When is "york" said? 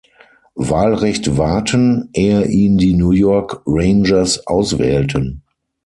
3.11-3.61